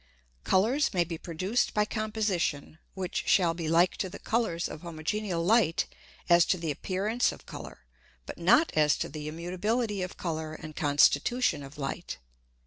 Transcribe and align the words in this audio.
_Colours 0.43 0.95
may 0.95 1.03
be 1.03 1.19
produced 1.19 1.75
by 1.75 1.85
Composition 1.85 2.79
which 2.95 3.25
shall 3.27 3.53
be 3.53 3.67
like 3.69 3.97
to 3.97 4.09
the 4.09 4.17
Colours 4.17 4.67
of 4.67 4.81
homogeneal 4.81 5.45
Light 5.45 5.85
as 6.27 6.43
to 6.45 6.57
the 6.57 6.71
Appearance 6.71 7.31
of 7.31 7.45
Colour, 7.45 7.85
but 8.25 8.39
not 8.39 8.71
as 8.75 8.97
to 8.97 9.07
the 9.09 9.27
Immutability 9.27 10.01
of 10.01 10.17
Colour 10.17 10.55
and 10.55 10.75
Constitution 10.75 11.61
of 11.61 11.77
Light. 11.77 12.17